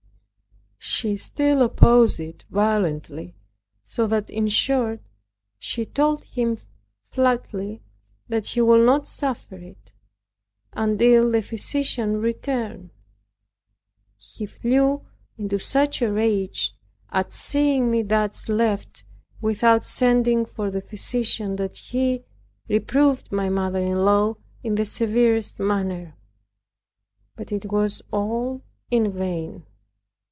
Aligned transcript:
She 0.83 1.15
still 1.17 1.61
opposed 1.63 2.19
it 2.19 2.45
violently 2.49 3.35
so 3.83 4.05
that 4.07 4.29
in 4.31 4.47
short 4.47 4.99
she 5.59 5.85
told 5.85 6.23
him 6.25 6.57
flatly 7.11 7.83
that 8.27 8.45
she 8.47 8.61
would 8.61 8.83
not 8.85 9.07
suffer 9.07 9.55
it, 9.57 9.93
until 10.73 11.29
the 11.31 11.41
physician 11.43 12.19
returned. 12.21 12.91
He 14.17 14.45
flew 14.47 15.05
into 15.37 15.59
such 15.59 16.01
a 16.01 16.11
rage 16.11 16.73
at 17.11 17.31
seeing 17.33 17.89
me 17.91 18.01
thus 18.03 18.49
left 18.49 19.03
without 19.39 19.85
sending 19.85 20.45
for 20.45 20.69
the 20.71 20.81
physician 20.81 21.57
that 21.57 21.77
he 21.77 22.23
reproved 22.67 23.31
my 23.31 23.49
mother 23.49 23.79
in 23.79 24.03
law 24.03 24.35
in 24.63 24.75
the 24.75 24.85
severest 24.85 25.59
manner. 25.59 26.15
But 27.35 27.51
it 27.51 27.65
was 27.71 28.01
all 28.11 28.63
in 28.89 29.11
vain. 29.11 29.65